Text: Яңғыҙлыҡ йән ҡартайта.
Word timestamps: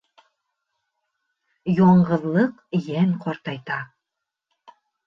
Яңғыҙлыҡ 1.81 2.59
йән 2.81 3.17
ҡартайта. 3.29 3.83